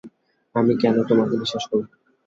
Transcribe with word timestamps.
আমি 0.55 0.73
কেন 0.81 0.95
তোমাকে 1.09 1.33
বিশ্বাস 1.41 1.63
করব? 1.69 1.85